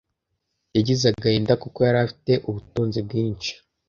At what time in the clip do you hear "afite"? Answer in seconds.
2.05-2.31